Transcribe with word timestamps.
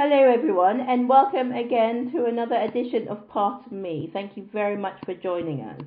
Hello, 0.00 0.32
everyone, 0.32 0.78
and 0.82 1.08
welcome 1.08 1.50
again 1.50 2.12
to 2.12 2.26
another 2.26 2.54
edition 2.54 3.08
of 3.08 3.28
Part 3.28 3.66
of 3.66 3.72
Me. 3.72 4.08
Thank 4.12 4.36
you 4.36 4.48
very 4.52 4.76
much 4.76 4.94
for 5.04 5.12
joining 5.12 5.62
us. 5.62 5.80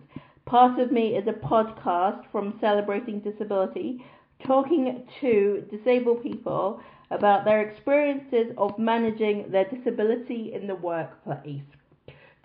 Part 0.44 0.78
of 0.82 0.92
Me 0.92 1.16
is 1.16 1.26
a 1.30 1.48
podcast 1.48 2.30
from 2.30 2.58
Celebrating 2.60 3.22
Disability, 3.22 4.04
talking 4.46 5.08
to 5.22 5.66
disabled 5.72 6.24
people 6.24 6.82
about 7.10 7.46
their 7.46 7.62
experiences 7.62 8.54
of 8.58 8.78
managing 8.78 9.50
their 9.50 9.64
disability 9.70 10.52
in 10.54 10.68
the 10.68 10.76
workplace. 10.76 11.64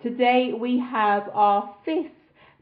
Today 0.01 0.53
we 0.53 0.79
have 0.79 1.29
our 1.33 1.75
fifth 1.83 2.15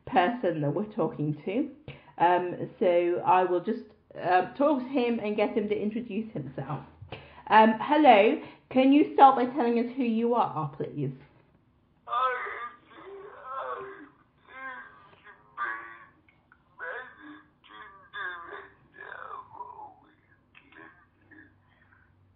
person 0.08 0.62
that 0.62 0.74
we're 0.74 0.84
talking 0.86 1.38
to. 1.46 1.70
Um, 2.18 2.56
so 2.80 3.22
I 3.24 3.44
will 3.44 3.62
just 3.62 3.84
uh, 4.20 4.48
talk 4.58 4.80
to 4.80 4.90
him 4.90 5.20
and 5.20 5.36
get 5.36 5.56
him 5.56 5.70
to 5.70 5.80
introduce 5.80 6.34
himself. 6.34 6.80
Um, 7.48 7.76
hello, 7.80 8.42
can 8.70 8.92
you 8.92 9.14
start 9.14 9.36
by 9.36 9.46
telling 9.46 9.80
us 9.80 9.86
who 9.96 10.04
you 10.04 10.34
are, 10.36 10.72
please? 10.78 11.12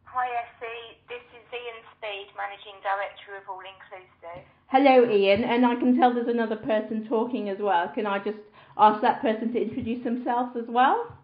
Hi 0.05 0.27
Essie, 0.43 0.99
this 1.07 1.23
is 1.31 1.45
Ian 1.53 1.79
Speed, 1.95 2.27
Managing 2.35 2.75
Director 2.83 3.39
of 3.39 3.47
All 3.47 3.61
Inclusive. 3.63 4.43
Hello, 4.67 5.09
Ian, 5.09 5.43
and 5.43 5.66
I 5.66 5.75
can 5.75 5.97
tell 5.97 6.13
there's 6.13 6.27
another 6.27 6.57
person 6.57 7.07
talking 7.07 7.49
as 7.49 7.57
well. 7.59 7.88
Can 7.95 8.05
I 8.05 8.19
just 8.19 8.38
ask 8.77 9.02
that 9.02 9.21
person 9.21 9.53
to 9.53 9.61
introduce 9.61 10.03
themselves 10.03 10.57
as 10.57 10.67
well? 10.67 11.16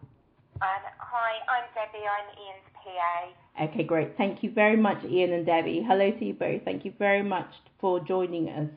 And 0.62 0.82
hi, 0.96 1.32
I'm 1.52 1.68
Debbie, 1.76 2.04
I'm 2.08 2.28
Ian's 2.40 2.65
PA. 2.86 3.64
Okay, 3.64 3.82
great. 3.82 4.16
Thank 4.16 4.42
you 4.42 4.50
very 4.52 4.76
much, 4.76 5.04
Ian 5.04 5.32
and 5.32 5.44
Debbie. 5.44 5.84
Hello 5.86 6.10
to 6.10 6.24
you 6.24 6.34
both. 6.34 6.62
Thank 6.64 6.84
you 6.84 6.92
very 6.98 7.22
much 7.22 7.48
for 7.80 8.00
joining 8.00 8.48
us. 8.48 8.68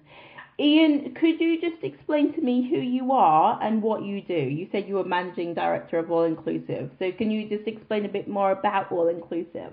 Ian, 0.59 1.13
could 1.13 1.39
you 1.39 1.61
just 1.61 1.83
explain 1.83 2.33
to 2.33 2.41
me 2.41 2.67
who 2.69 2.77
you 2.77 3.11
are 3.11 3.61
and 3.61 3.81
what 3.81 4.03
you 4.03 4.21
do? 4.21 4.33
You 4.33 4.67
said 4.71 4.87
you 4.87 4.95
were 4.95 5.05
managing 5.05 5.53
director 5.53 5.99
of 5.99 6.11
All 6.11 6.23
Inclusive, 6.23 6.91
so 6.99 7.11
can 7.11 7.31
you 7.31 7.47
just 7.47 7.67
explain 7.67 8.05
a 8.05 8.09
bit 8.09 8.27
more 8.27 8.51
about 8.51 8.91
All 8.91 9.07
Inclusive? 9.07 9.71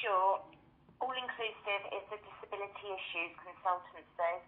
Sure. 0.00 0.40
All 1.00 1.12
Inclusive 1.12 1.82
is 1.96 2.04
a 2.12 2.33
disability 2.54 2.86
issues 2.94 3.34
consultancy. 3.42 4.46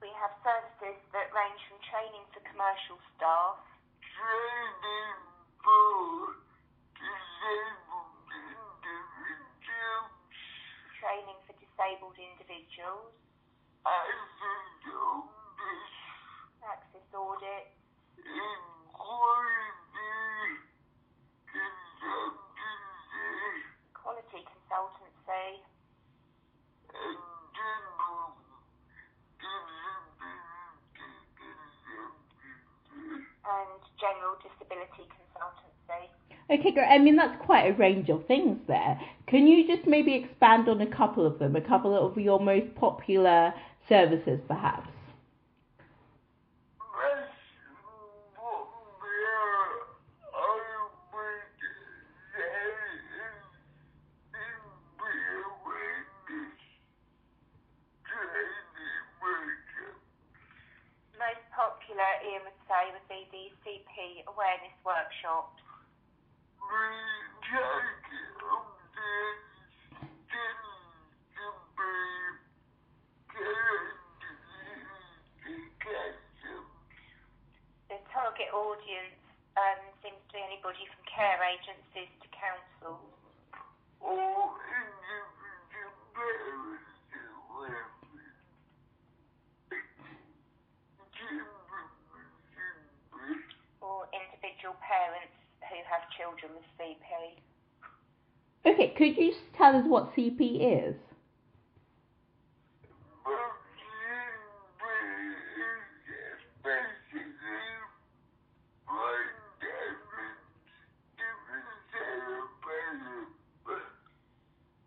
We 0.00 0.08
have 0.14 0.30
services 0.46 0.98
that 1.10 1.34
range 1.34 1.60
from 1.66 1.78
training 1.90 2.22
for 2.30 2.40
commercial 2.46 2.98
staff, 3.16 3.58
for 11.46 11.52
disabled 11.60 12.16
individuals, 12.16 13.12
access 16.64 17.08
audit, 17.12 17.68
quality 23.92 24.40
consultancy, 24.48 25.60
and 33.44 33.82
general 34.00 34.33
disability 34.44 35.08
consultancy. 35.08 36.12
Okay, 36.50 36.72
great. 36.72 36.86
I 36.86 36.98
mean, 36.98 37.16
that's 37.16 37.40
quite 37.44 37.70
a 37.70 37.72
range 37.74 38.10
of 38.10 38.26
things 38.26 38.58
there. 38.68 39.00
Can 39.26 39.46
you 39.46 39.66
just 39.66 39.88
maybe 39.88 40.14
expand 40.14 40.68
on 40.68 40.80
a 40.82 40.86
couple 40.86 41.26
of 41.26 41.38
them, 41.38 41.56
a 41.56 41.60
couple 41.60 41.96
of 41.96 42.16
your 42.18 42.38
most 42.38 42.74
popular 42.74 43.54
services, 43.88 44.40
perhaps? 44.46 44.88
Most 61.16 61.40
popular, 61.56 62.10
Ian 62.28 62.44
would 62.44 62.60
say, 62.68 62.92
would 62.92 63.08
be 63.08 63.24
the 63.32 63.48
CP 63.64 64.28
awareness 64.28 64.76
workshops. 64.84 65.56
The 77.88 77.96
target 78.12 78.48
audience 78.74 79.14
um, 79.54 79.78
seems 80.02 80.18
to 80.26 80.34
be 80.34 80.42
anybody 80.42 80.82
from 80.90 81.06
care 81.06 81.38
agencies 81.46 82.10
to 82.18 82.26
councils. 82.34 83.06
or 93.80 94.08
individual 94.10 94.74
parents 94.82 95.36
who 95.70 95.78
have 95.86 96.02
children 96.18 96.50
with 96.56 96.66
CP. 96.74 97.38
Okay, 98.66 98.92
could 98.96 99.16
you 99.16 99.32
tell 99.56 99.76
us 99.76 99.84
what 99.86 100.10
CP 100.16 100.88
is? 100.88 100.96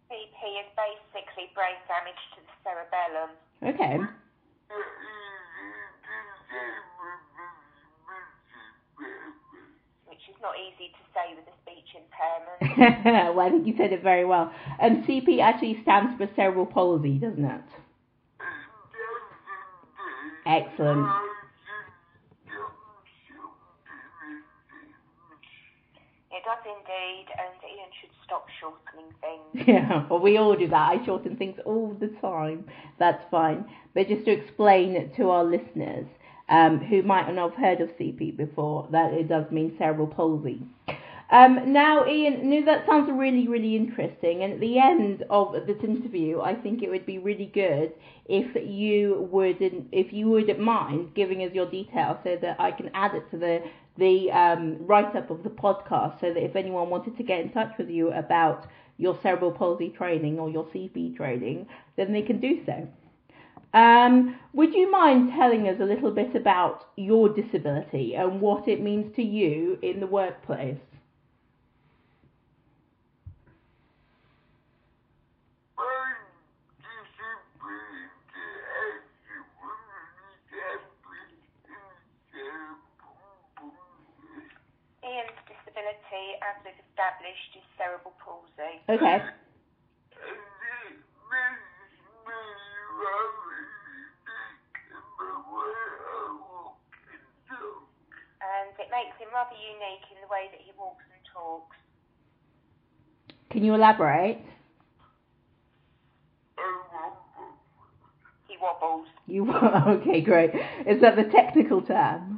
CP 0.07 0.39
is 0.63 0.69
basically 0.79 1.51
brain 1.53 1.75
damage 1.91 2.17
to 2.33 2.39
the 2.39 2.55
cerebellum. 2.77 3.29
Okay. 3.63 3.97
which 10.07 10.23
is 10.29 10.35
not 10.41 10.55
easy 10.57 10.89
to 10.93 10.99
say 11.13 11.35
with 11.35 11.45
a 11.45 11.51
speech 11.61 11.95
impairment. 11.95 12.59
well, 13.35 13.45
I 13.45 13.49
think 13.49 13.67
you 13.67 13.75
said 13.77 13.91
it 13.93 14.01
very 14.03 14.25
well. 14.25 14.51
Um, 14.81 15.03
CP 15.07 15.39
actually 15.39 15.81
stands 15.83 16.17
for 16.17 16.27
cerebral 16.35 16.65
palsy, 16.65 17.17
doesn't 17.17 17.45
it? 17.45 17.61
Excellent. 20.45 21.07
it 26.31 26.43
does 26.45 26.63
indeed, 26.87 27.25
and 27.37 27.53
Ian 27.63 27.89
should 28.01 28.09
stop 28.23 28.47
shortening 28.59 29.13
things. 29.21 29.67
Yeah, 29.67 30.07
well, 30.09 30.19
we 30.19 30.37
all 30.37 30.55
do 30.55 30.67
that. 30.67 30.89
I 31.01 31.05
shorten 31.05 31.35
things 31.35 31.57
all 31.65 31.95
the 31.99 32.07
time. 32.21 32.65
That's 32.99 33.23
fine. 33.29 33.65
But 33.93 34.07
just 34.07 34.25
to 34.25 34.31
explain 34.31 35.11
to 35.17 35.29
our 35.29 35.43
listeners 35.43 36.05
um, 36.49 36.79
who 36.79 37.01
might 37.03 37.31
not 37.33 37.51
have 37.51 37.59
heard 37.59 37.81
of 37.81 37.89
CP 37.97 38.37
before, 38.37 38.87
that 38.91 39.13
it 39.13 39.27
does 39.27 39.45
mean 39.51 39.75
cerebral 39.77 40.07
palsy. 40.07 40.61
Um, 41.29 41.73
now, 41.73 42.07
Ian, 42.07 42.49
no, 42.49 42.63
that 42.63 42.85
sounds 42.85 43.09
really, 43.11 43.49
really 43.49 43.75
interesting. 43.75 44.43
And 44.43 44.53
at 44.53 44.59
the 44.61 44.79
end 44.79 45.25
of 45.29 45.53
this 45.67 45.75
interview, 45.83 46.39
I 46.39 46.55
think 46.55 46.81
it 46.81 46.89
would 46.89 47.05
be 47.05 47.17
really 47.17 47.51
good 47.53 47.91
if 48.27 48.55
you 48.65 49.27
would, 49.29 49.57
if 49.91 50.13
you 50.13 50.29
wouldn't 50.29 50.59
mind 50.59 51.13
giving 51.15 51.43
us 51.43 51.53
your 51.53 51.69
details 51.69 52.17
so 52.23 52.37
that 52.41 52.55
I 52.59 52.71
can 52.71 52.89
add 52.93 53.13
it 53.13 53.29
to 53.31 53.37
the 53.37 53.61
the 53.97 54.31
um, 54.31 54.77
write 54.85 55.15
up 55.15 55.29
of 55.29 55.43
the 55.43 55.49
podcast, 55.49 56.19
so 56.19 56.33
that 56.33 56.43
if 56.43 56.55
anyone 56.55 56.89
wanted 56.89 57.17
to 57.17 57.23
get 57.23 57.41
in 57.41 57.51
touch 57.51 57.77
with 57.77 57.89
you 57.89 58.11
about 58.11 58.67
your 58.97 59.17
cerebral 59.21 59.51
palsy 59.51 59.89
training 59.89 60.39
or 60.39 60.49
your 60.49 60.65
CP 60.65 61.15
training, 61.15 61.67
then 61.95 62.11
they 62.13 62.21
can 62.21 62.39
do 62.39 62.63
so. 62.65 62.87
Um, 63.73 64.35
would 64.53 64.73
you 64.73 64.89
mind 64.89 65.31
telling 65.31 65.67
us 65.67 65.79
a 65.79 65.85
little 65.85 66.11
bit 66.11 66.35
about 66.35 66.85
your 66.95 67.29
disability 67.29 68.15
and 68.15 68.41
what 68.41 68.67
it 68.67 68.81
means 68.81 69.15
to 69.15 69.23
you 69.23 69.77
in 69.81 69.99
the 69.99 70.07
workplace? 70.07 70.79
Cerebral 87.77 88.13
palsy. 88.23 88.81
Okay. 88.89 89.21
And 98.47 98.73
it 98.79 98.89
makes 98.91 99.15
him 99.19 99.29
rather 99.33 99.55
unique 99.55 100.05
in 100.11 100.17
the 100.21 100.27
way 100.27 100.49
that 100.51 100.59
he 100.59 100.71
walks 100.77 101.03
and 101.13 101.21
talks. 101.33 101.75
Can 103.51 103.63
you 103.63 103.75
elaborate? 103.75 104.39
He 108.47 108.55
wobbles. 108.61 109.07
You 109.27 109.51
okay? 110.01 110.21
Great. 110.21 110.51
Is 110.85 111.01
that 111.01 111.15
the 111.15 111.25
technical 111.25 111.81
term? 111.81 112.36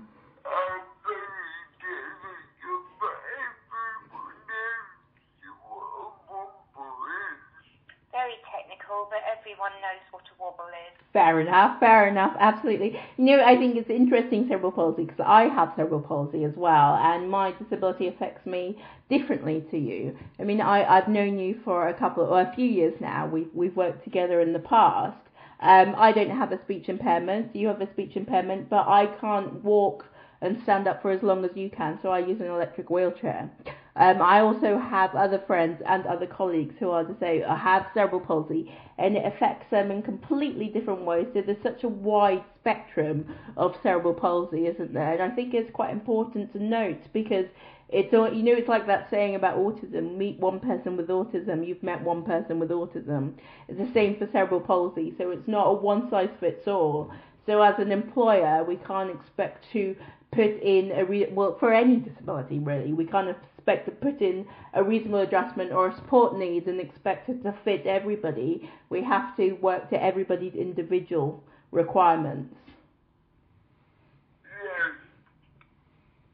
Fair 11.30 11.42
enough, 11.42 11.80
fair 11.80 12.08
enough, 12.08 12.36
absolutely. 12.40 13.00
You 13.18 13.38
know, 13.38 13.44
I 13.46 13.56
think 13.56 13.76
it's 13.76 13.90
interesting 13.92 14.48
cerebral 14.48 14.72
palsy 14.72 15.04
because 15.04 15.24
I 15.24 15.44
have 15.44 15.74
cerebral 15.76 16.02
palsy 16.02 16.44
as 16.44 16.54
well, 16.56 16.96
and 16.96 17.30
my 17.30 17.52
disability 17.52 18.08
affects 18.08 18.48
me 18.48 18.82
differently 19.12 19.64
to 19.70 19.78
you. 19.78 20.18
I 20.40 20.44
mean, 20.44 20.60
I, 20.60 20.84
I've 20.86 21.08
known 21.08 21.38
you 21.38 21.60
for 21.64 21.88
a 21.88 21.94
couple 21.94 22.24
or 22.24 22.42
a 22.42 22.52
few 22.56 22.66
years 22.66 22.96
now. 23.00 23.28
We've 23.28 23.50
we've 23.54 23.76
worked 23.76 24.04
together 24.04 24.42
in 24.42 24.54
the 24.54 24.60
past. 24.60 25.20
Um, 25.60 25.94
I 25.96 26.12
don't 26.12 26.32
have 26.32 26.52
a 26.52 26.60
speech 26.64 26.90
impairment. 26.90 27.56
You 27.56 27.68
have 27.68 27.82
a 27.82 27.92
speech 27.92 28.16
impairment, 28.16 28.68
but 28.68 28.88
I 28.88 29.06
can't 29.22 29.64
walk 29.64 30.06
and 30.42 30.62
stand 30.64 30.88
up 30.88 31.02
for 31.02 31.12
as 31.12 31.22
long 31.22 31.44
as 31.44 31.52
you 31.56 31.70
can, 31.70 32.00
so 32.02 32.10
I 32.10 32.20
use 32.20 32.40
an 32.40 32.48
electric 32.48 32.90
wheelchair. 32.90 33.50
Um, 33.96 34.22
I 34.22 34.40
also 34.40 34.78
have 34.78 35.14
other 35.14 35.44
friends 35.46 35.82
and 35.86 36.06
other 36.06 36.26
colleagues 36.26 36.76
who 36.80 36.90
are 36.92 37.06
say 37.20 37.44
have 37.46 37.88
cerebral 37.94 38.22
palsy, 38.22 38.74
and 38.98 39.18
it 39.18 39.26
affects 39.26 39.70
them 39.72 39.92
in 39.92 40.02
completely 40.02 40.68
different 40.68 41.02
ways. 41.02 41.28
So 41.34 41.42
there's 41.42 41.62
such 41.62 41.84
a 41.84 41.90
wide 41.90 42.44
spectrum 42.62 43.26
of 43.58 43.76
cerebral 43.84 44.14
palsy, 44.14 44.68
isn't 44.68 44.94
there? 44.94 45.14
And 45.14 45.22
I 45.22 45.36
think 45.36 45.54
it's 45.54 45.70
quite 45.72 45.92
important 45.92 46.54
to 46.54 46.64
note 46.64 47.02
because 47.12 47.46
it's 47.90 48.14
all 48.14 48.32
you 48.32 48.44
know. 48.44 48.54
It's 48.54 48.70
like 48.70 48.88
that 48.88 49.10
saying 49.10 49.36
about 49.36 49.58
autism: 49.58 50.16
meet 50.16 50.40
one 50.40 50.62
person 50.62 50.96
with 50.96 51.08
autism, 51.08 51.68
you've 51.68 51.84
met 51.84 52.02
one 52.02 52.24
person 52.24 52.58
with 52.58 52.70
autism. 52.70 53.34
It's 53.68 53.80
the 53.80 53.92
same 53.94 54.18
for 54.18 54.30
cerebral 54.32 54.62
palsy. 54.62 55.14
So 55.18 55.32
it's 55.32 55.48
not 55.48 55.66
a 55.68 55.74
one 55.74 56.10
size 56.10 56.30
fits 56.40 56.70
all. 56.70 57.12
So 57.46 57.62
as 57.64 57.80
an 57.80 57.92
employer, 57.92 58.64
we 58.64 58.76
can't 58.76 59.10
expect 59.10 59.66
to 59.74 59.96
put 60.32 60.62
in 60.62 60.92
a 60.92 61.06
re- 61.06 61.28
well 61.32 61.58
for 61.60 61.74
any 61.74 61.98
disability 61.98 62.60
really. 62.60 62.94
We 62.94 63.06
can't 63.06 63.30
expect 63.30 63.86
to 63.86 63.92
put 63.92 64.22
in 64.22 64.46
a 64.74 64.84
reasonable 64.84 65.22
adjustment 65.22 65.72
or 65.72 65.90
a 65.90 65.96
support 65.96 66.38
needs 66.38 66.68
and 66.68 66.80
expect 66.80 67.30
it 67.30 67.44
to 67.44 67.56
fit 67.64 67.86
everybody. 67.86 68.70
We 68.90 69.04
have 69.04 69.36
to 69.38 69.54
work 69.54 69.90
to 69.90 70.02
everybody's 70.02 70.54
individual 70.54 71.44
requirements. 71.72 72.56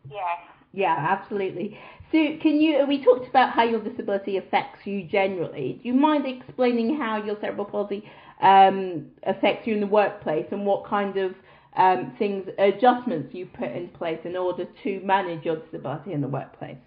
Yes. 0.10 0.40
Yeah, 0.74 0.96
absolutely. 0.98 1.78
So, 2.12 2.18
can 2.42 2.60
you? 2.62 2.86
We 2.88 3.04
talked 3.04 3.28
about 3.28 3.52
how 3.52 3.64
your 3.64 3.82
disability 3.82 4.38
affects 4.38 4.86
you 4.86 5.04
generally. 5.04 5.80
Do 5.82 5.88
you 5.88 5.94
mind 5.94 6.26
explaining 6.28 6.98
how 6.98 7.24
your 7.24 7.38
cerebral 7.42 7.66
palsy 7.66 8.04
um, 8.42 9.08
affects 9.24 9.66
you 9.66 9.74
in 9.74 9.80
the 9.80 9.88
workplace 9.88 10.46
and 10.52 10.66
what 10.66 10.86
kind 10.86 11.18
of 11.18 11.34
um, 11.78 12.14
things, 12.18 12.48
adjustments 12.58 13.34
you 13.34 13.48
put 13.48 13.72
in 13.72 13.90
place 13.90 14.20
in 14.24 14.36
order 14.36 14.66
to 14.84 15.00
manage 15.02 15.46
your 15.46 15.58
disability 15.58 16.14
in 16.14 16.22
the 16.22 16.28
workplace? 16.28 16.78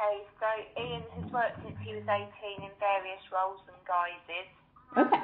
Okay, 0.00 0.24
so 0.40 0.48
Ian 0.80 1.02
has 1.12 1.32
worked 1.32 1.60
since 1.62 1.76
he 1.84 1.92
was 1.92 2.08
18 2.08 2.64
in 2.64 2.72
various 2.80 3.20
roles 3.28 3.60
and 3.68 3.76
guises. 3.84 4.48
Okay. 4.96 5.20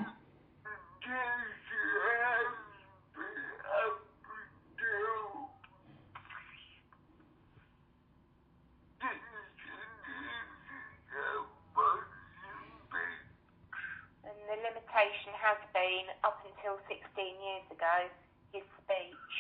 And 14.29 14.37
the 14.45 14.59
limitation 14.61 15.33
has 15.41 15.57
been, 15.73 16.05
up 16.21 16.37
until 16.45 16.77
16 16.85 17.01
years 17.17 17.65
ago, 17.73 18.13
his 18.53 18.63
speech. 18.85 19.33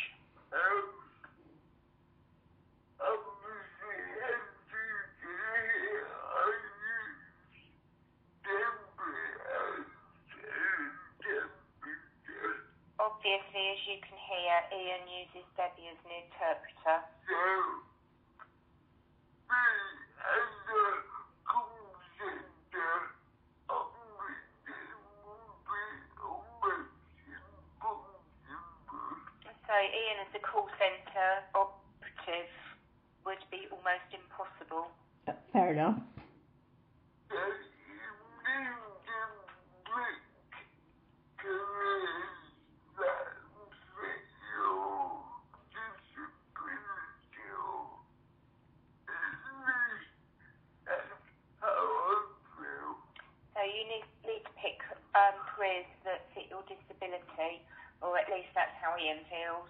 Obviously, 12.97 13.67
hear, 14.27 14.55
Ian 14.75 15.07
uses 15.07 15.47
Debbie 15.57 15.89
as 15.91 15.99
an 16.05 16.13
interpreter. 16.27 16.99
So 29.67 29.75
Ian 29.75 30.19
as 30.23 30.31
a 30.35 30.39
call 30.47 30.69
centre 30.79 31.43
operative 31.55 32.51
would 33.27 33.43
be 33.51 33.67
almost 33.71 34.09
impossible. 34.15 34.87
Fair 35.53 35.73
enough. 35.73 35.99
So 53.57 53.65
you 53.65 53.89
need, 53.89 54.05
need 54.29 54.45
to 54.45 54.53
pick 54.61 54.79
um, 55.17 55.33
careers 55.57 55.89
that 56.05 56.29
fit 56.35 56.45
your 56.51 56.63
disability, 56.69 57.65
or 58.03 58.17
at 58.19 58.29
least 58.29 58.49
that's 58.55 58.71
how 58.81 58.95
Ian 59.01 59.25
feels. 59.29 59.65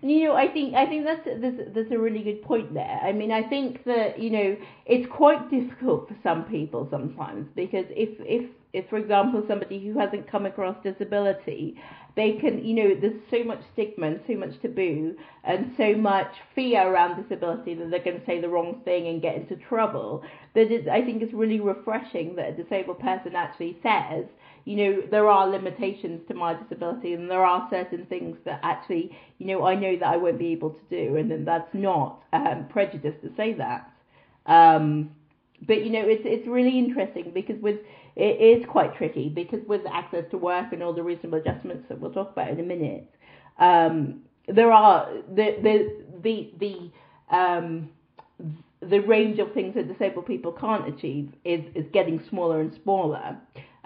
You 0.00 0.24
know, 0.24 0.36
I 0.36 0.45
think 0.56 0.74
I 0.74 0.86
think 0.86 1.04
that's 1.04 1.24
that's 1.42 1.60
that's 1.74 1.90
a 1.92 1.98
really 1.98 2.22
good 2.22 2.42
point 2.42 2.72
there. 2.72 2.98
I 3.02 3.12
mean, 3.12 3.30
I 3.30 3.42
think 3.42 3.84
that 3.84 4.18
you 4.18 4.30
know 4.30 4.56
it's 4.86 5.06
quite 5.12 5.50
difficult 5.50 6.08
for 6.08 6.16
some 6.22 6.44
people 6.44 6.88
sometimes 6.90 7.46
because 7.54 7.84
if 7.90 8.08
if 8.20 8.44
if 8.72 8.88
for 8.88 8.96
example 8.98 9.44
somebody 9.46 9.84
who 9.84 9.98
hasn't 9.98 10.30
come 10.30 10.46
across 10.46 10.76
disability, 10.82 11.80
they 12.14 12.32
can 12.32 12.64
you 12.64 12.74
know 12.74 12.94
there's 13.00 13.20
so 13.30 13.44
much 13.44 13.60
stigma 13.72 14.06
and 14.08 14.20
so 14.26 14.34
much 14.34 14.60
taboo 14.60 15.16
and 15.44 15.72
so 15.76 15.94
much 15.94 16.32
fear 16.54 16.82
around 16.82 17.20
disability 17.20 17.74
that 17.74 17.90
they're 17.90 18.04
going 18.04 18.20
to 18.20 18.26
say 18.26 18.40
the 18.40 18.48
wrong 18.48 18.80
thing 18.84 19.08
and 19.08 19.22
get 19.22 19.36
into 19.36 19.56
trouble. 19.56 20.22
That 20.54 20.70
it, 20.70 20.88
I 20.88 21.02
think 21.02 21.22
it's 21.22 21.32
really 21.32 21.60
refreshing 21.60 22.36
that 22.36 22.50
a 22.50 22.62
disabled 22.62 23.00
person 23.00 23.34
actually 23.34 23.78
says 23.82 24.26
you 24.66 24.74
know, 24.76 25.02
there 25.12 25.28
are 25.28 25.48
limitations 25.48 26.20
to 26.26 26.34
my 26.34 26.52
disability 26.52 27.14
and 27.14 27.30
there 27.30 27.44
are 27.44 27.68
certain 27.70 28.04
things 28.06 28.36
that 28.44 28.58
actually, 28.64 29.16
you 29.38 29.46
know, 29.46 29.64
I 29.64 29.76
know 29.76 29.96
that 29.96 30.06
I 30.06 30.16
won't 30.16 30.40
be 30.40 30.48
able 30.48 30.70
to 30.70 30.82
do 30.90 31.16
and 31.16 31.30
then 31.30 31.44
that's 31.44 31.72
not 31.72 32.24
um, 32.32 32.66
prejudice 32.68 33.14
to 33.22 33.30
say 33.36 33.52
that. 33.54 33.88
Um, 34.46 35.12
but 35.62 35.84
you 35.84 35.90
know, 35.90 36.02
it's 36.02 36.22
it's 36.24 36.46
really 36.46 36.78
interesting 36.78 37.30
because 37.32 37.60
with 37.62 37.78
it 38.16 38.40
is 38.40 38.64
quite 38.66 38.96
tricky 38.96 39.28
because 39.28 39.60
with 39.66 39.82
access 39.90 40.24
to 40.30 40.38
work 40.38 40.72
and 40.72 40.82
all 40.82 40.92
the 40.94 41.02
reasonable 41.02 41.38
adjustments 41.38 41.84
that 41.88 42.00
we'll 42.00 42.10
talk 42.12 42.32
about 42.32 42.50
in 42.50 42.60
a 42.60 42.62
minute, 42.62 43.08
um, 43.58 44.20
there 44.48 44.72
are 44.72 45.08
the 45.34 45.56
the 45.62 46.04
the 46.22 46.50
the 46.58 47.36
um, 47.36 47.90
the 48.80 49.00
range 49.00 49.38
of 49.38 49.52
things 49.52 49.74
that 49.74 49.88
disabled 49.88 50.26
people 50.26 50.52
can't 50.52 50.88
achieve 50.88 51.30
is 51.44 51.62
is 51.74 51.84
getting 51.92 52.22
smaller 52.28 52.60
and 52.60 52.72
smaller 52.82 53.36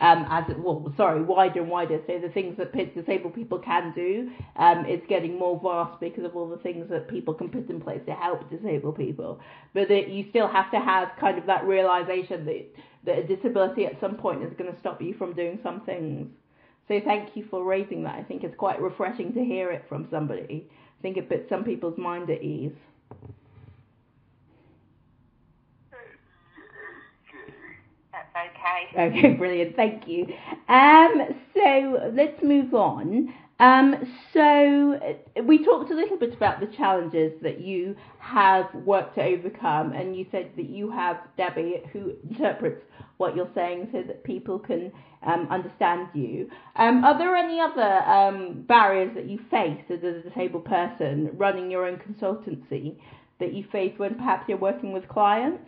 um, 0.00 0.26
as 0.30 0.44
it, 0.48 0.58
well, 0.58 0.92
sorry, 0.96 1.22
wider 1.22 1.60
and 1.60 1.70
wider. 1.70 2.00
So 2.06 2.18
the 2.18 2.30
things 2.30 2.56
that 2.58 2.72
disabled 2.94 3.34
people 3.34 3.58
can 3.58 3.92
do 3.94 4.30
um, 4.56 4.86
is 4.86 5.00
getting 5.08 5.38
more 5.38 5.60
vast 5.62 6.00
because 6.00 6.24
of 6.24 6.34
all 6.36 6.48
the 6.48 6.56
things 6.58 6.88
that 6.90 7.08
people 7.08 7.34
can 7.34 7.48
put 7.50 7.68
in 7.68 7.80
place 7.80 8.00
to 8.06 8.14
help 8.14 8.48
disabled 8.50 8.96
people. 8.96 9.40
But 9.74 9.88
that 9.88 10.08
you 10.08 10.24
still 10.30 10.48
have 10.48 10.70
to 10.72 10.80
have 10.80 11.08
kind 11.20 11.38
of 11.38 11.46
that 11.46 11.66
realization 11.66 12.44
that 12.46 12.66
that 13.04 13.18
a 13.18 13.26
disability 13.26 13.86
at 13.86 13.98
some 14.00 14.16
point 14.16 14.42
is 14.42 14.52
going 14.58 14.72
to 14.72 14.78
stop 14.78 15.00
you 15.00 15.14
from 15.14 15.34
doing 15.34 15.58
some 15.62 15.80
things. 15.82 16.28
So 16.88 17.00
thank 17.04 17.36
you 17.36 17.46
for 17.50 17.64
raising 17.64 18.02
that. 18.04 18.14
I 18.16 18.22
think 18.22 18.42
it's 18.44 18.56
quite 18.56 18.80
refreshing 18.80 19.32
to 19.34 19.44
hear 19.44 19.70
it 19.70 19.84
from 19.88 20.08
somebody. 20.10 20.68
I 20.70 21.02
think 21.02 21.16
it 21.16 21.28
puts 21.28 21.48
some 21.48 21.64
people's 21.64 21.96
mind 21.96 22.28
at 22.30 22.42
ease. 22.42 22.72
That's 28.12 28.28
okay. 28.92 29.02
okay. 29.18 29.34
Brilliant. 29.34 29.76
Thank 29.76 30.06
you. 30.08 30.26
Um, 30.68 31.22
so 31.54 32.10
let's 32.12 32.42
move 32.42 32.74
on. 32.74 33.32
Um, 33.60 33.94
so 34.32 34.98
we 35.44 35.62
talked 35.62 35.90
a 35.90 35.94
little 35.94 36.16
bit 36.16 36.34
about 36.34 36.60
the 36.60 36.66
challenges 36.78 37.32
that 37.42 37.60
you 37.60 37.94
have 38.18 38.64
worked 38.86 39.16
to 39.16 39.22
overcome, 39.22 39.92
and 39.92 40.16
you 40.16 40.24
said 40.30 40.50
that 40.56 40.70
you 40.70 40.90
have 40.90 41.18
Debbie 41.36 41.82
who 41.92 42.14
interprets 42.28 42.82
what 43.18 43.36
you're 43.36 43.50
saying 43.54 43.88
so 43.92 44.02
that 44.02 44.24
people 44.24 44.58
can 44.58 44.90
um, 45.26 45.46
understand 45.50 46.08
you. 46.14 46.48
Um, 46.76 47.04
are 47.04 47.18
there 47.18 47.36
any 47.36 47.60
other 47.60 47.82
um, 47.82 48.64
barriers 48.66 49.14
that 49.14 49.28
you 49.28 49.38
face 49.50 49.82
as 49.90 50.02
a 50.02 50.22
disabled 50.26 50.64
person 50.64 51.28
running 51.34 51.70
your 51.70 51.86
own 51.86 51.98
consultancy 51.98 52.96
that 53.40 53.52
you 53.52 53.64
face 53.70 53.92
when 53.98 54.14
perhaps 54.14 54.48
you're 54.48 54.56
working 54.56 54.92
with 54.92 55.06
clients? 55.08 55.62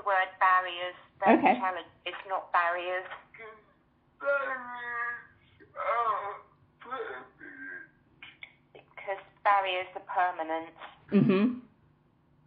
The 0.00 0.08
word 0.08 0.32
barriers. 0.40 0.96
They're 1.20 1.36
Okay. 1.36 1.60
challenge. 1.60 1.88
It's 2.08 2.24
not 2.28 2.48
barriers. 2.52 3.04
Because 8.72 9.20
barriers 9.44 9.88
are 9.96 10.08
permanent. 10.08 10.70
Mhm. 11.12 11.60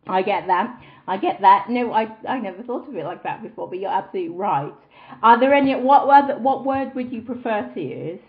I 0.07 0.22
get 0.24 0.48
that. 0.48 0.81
I 1.07 1.17
get 1.17 1.41
that. 1.41 1.69
No, 1.69 1.93
I 1.93 2.10
I 2.27 2.39
never 2.39 2.63
thought 2.63 2.88
of 2.89 2.95
it 2.98 3.05
like 3.05 3.24
that 3.24 3.43
before, 3.43 3.69
but 3.69 3.79
you're 3.79 3.91
absolutely 3.91 4.36
right. 4.36 4.74
Are 5.24 5.39
there 5.39 5.53
any 5.53 5.75
what 5.75 6.07
word 6.07 6.41
what 6.43 6.65
word 6.65 6.95
would 6.95 7.12
you 7.13 7.22
prefer 7.22 7.72
to 7.74 7.81
use? 7.81 8.22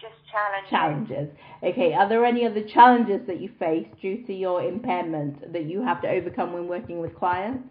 Just 0.00 0.16
challenges. 0.34 0.70
Challenges. 0.70 1.28
Okay. 1.62 1.94
Are 1.94 2.08
there 2.08 2.24
any 2.24 2.44
other 2.46 2.62
challenges 2.66 3.20
that 3.26 3.40
you 3.40 3.50
face 3.58 3.86
due 4.02 4.26
to 4.26 4.34
your 4.34 4.62
impairment 4.62 5.52
that 5.52 5.64
you 5.64 5.82
have 5.82 6.02
to 6.02 6.08
overcome 6.08 6.52
when 6.52 6.66
working 6.66 7.00
with 7.00 7.14
clients? 7.14 7.62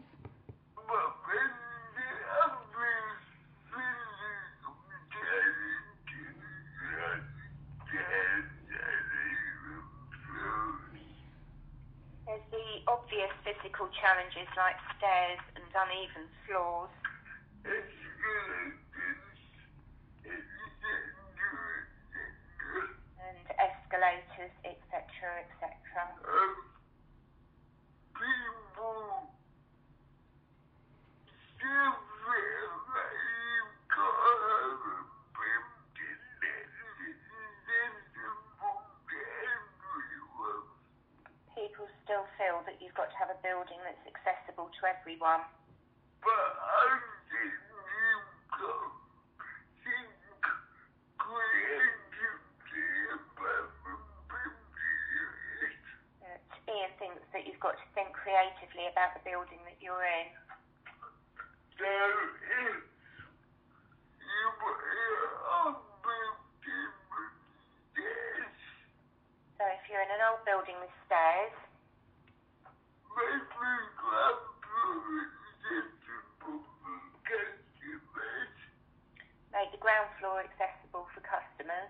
There's 12.25 12.41
the 12.49 12.91
obvious 12.91 13.29
physical 13.43 13.91
challenges 13.99 14.47
like 14.55 14.79
stairs 14.97 15.43
and 15.53 15.65
uneven 15.69 16.25
floors. 16.47 16.89
Etc., 25.23 25.71
etc. 25.71 26.03
People 41.55 41.87
still 42.03 42.27
feel 42.35 42.59
that 42.67 42.81
you've 42.83 42.93
got 42.93 43.07
to 43.07 43.15
have 43.15 43.31
a 43.31 43.39
building 43.39 43.79
that's 43.87 44.03
accessible 44.03 44.67
to 44.67 44.81
everyone. 44.83 45.39
That 56.23 56.41
Ian 56.67 56.91
thinks 56.97 57.21
that 57.31 57.45
you've 57.45 57.59
got 57.59 57.77
to 57.77 57.87
think 57.93 58.11
creatively 58.15 58.87
about 58.89 59.13
the 59.13 59.22
building 59.33 59.65
that 59.65 59.81
you're 59.81 60.05
in. 60.05 60.29
So 69.57 69.65
if 69.73 69.81
you're 69.89 70.05
in 70.05 70.13
an 70.13 70.21
old 70.21 70.45
building 70.45 70.77
with 70.77 70.93
stairs, 71.09 71.49
make 79.49 79.73
the 79.73 79.81
ground 79.81 80.13
floor 80.21 80.45
accessible 80.45 81.09
for 81.09 81.25
customers. 81.25 81.89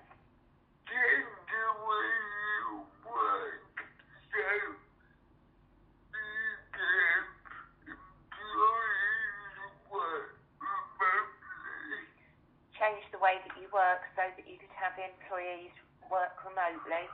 Change 12.83 13.07
the 13.15 13.21
way 13.23 13.39
that 13.39 13.55
you 13.55 13.71
work 13.71 14.03
so 14.11 14.27
that 14.27 14.43
you 14.43 14.59
could 14.59 14.75
have 14.95 15.11
employees 15.11 15.71
work 16.11 16.37
remotely. 16.45 17.09